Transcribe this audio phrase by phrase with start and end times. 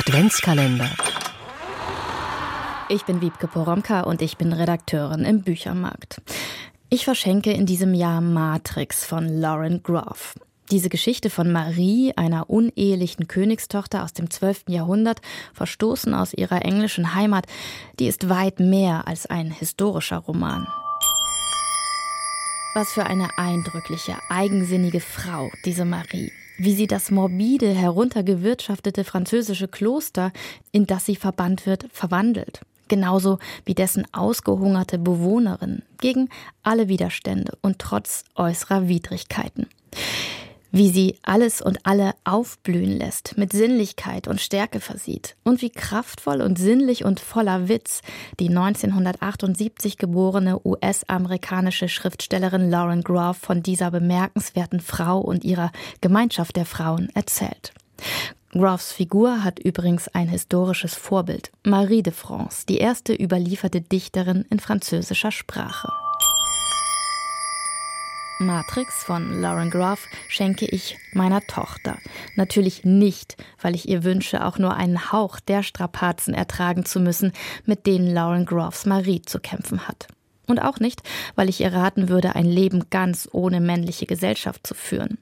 [0.00, 0.88] Adventskalender.
[2.88, 6.22] Ich bin Wiebke Poromka und ich bin Redakteurin im Büchermarkt.
[6.88, 10.36] Ich verschenke in diesem Jahr Matrix von Lauren Groff.
[10.70, 14.70] Diese Geschichte von Marie, einer unehelichen Königstochter aus dem 12.
[14.70, 15.20] Jahrhundert,
[15.52, 17.44] verstoßen aus ihrer englischen Heimat,
[17.98, 20.66] die ist weit mehr als ein historischer Roman.
[22.72, 26.32] Was für eine eindrückliche, eigensinnige Frau, diese Marie.
[26.62, 30.30] Wie sie das morbide, heruntergewirtschaftete französische Kloster,
[30.72, 32.60] in das sie verbannt wird, verwandelt.
[32.86, 36.28] Genauso wie dessen ausgehungerte Bewohnerin gegen
[36.62, 39.68] alle Widerstände und trotz äußerer Widrigkeiten
[40.72, 46.40] wie sie alles und alle aufblühen lässt, mit Sinnlichkeit und Stärke versieht und wie kraftvoll
[46.40, 48.02] und sinnlich und voller Witz
[48.38, 56.66] die 1978 geborene US-amerikanische Schriftstellerin Lauren Groff von dieser bemerkenswerten Frau und ihrer Gemeinschaft der
[56.66, 57.72] Frauen erzählt.
[58.52, 64.58] Groffs Figur hat übrigens ein historisches Vorbild, Marie de France, die erste überlieferte Dichterin in
[64.58, 65.88] französischer Sprache.
[68.40, 71.98] Matrix von Lauren Groff schenke ich meiner Tochter.
[72.36, 77.32] Natürlich nicht, weil ich ihr wünsche, auch nur einen Hauch der Strapazen ertragen zu müssen,
[77.66, 80.08] mit denen Lauren Groffs Marie zu kämpfen hat.
[80.46, 81.02] Und auch nicht,
[81.34, 85.18] weil ich ihr raten würde, ein Leben ganz ohne männliche Gesellschaft zu führen.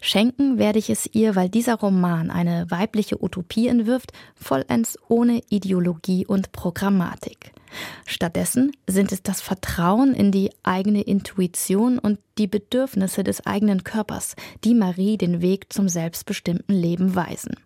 [0.00, 6.26] Schenken werde ich es ihr, weil dieser Roman eine weibliche Utopie entwirft, vollends ohne Ideologie
[6.26, 7.52] und Programmatik.
[8.06, 14.36] Stattdessen sind es das Vertrauen in die eigene Intuition und die Bedürfnisse des eigenen Körpers,
[14.64, 17.56] die Marie den Weg zum selbstbestimmten Leben weisen.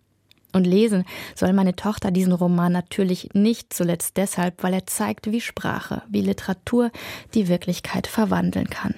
[0.53, 1.03] Und lesen
[1.35, 6.21] soll meine Tochter diesen Roman natürlich nicht zuletzt deshalb, weil er zeigt, wie Sprache, wie
[6.21, 6.91] Literatur
[7.33, 8.93] die Wirklichkeit verwandeln kann.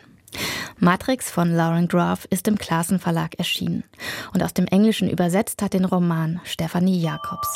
[0.79, 3.83] Matrix von Lauren Groff ist im Klassenverlag erschienen
[4.33, 7.47] und aus dem Englischen übersetzt hat den Roman Stephanie Jacobs.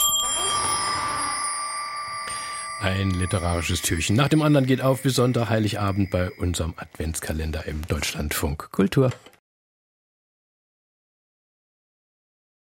[2.82, 7.86] Ein literarisches Türchen nach dem anderen geht auf bis Sonntag Heiligabend bei unserem Adventskalender im
[7.86, 9.12] Deutschlandfunk Kultur.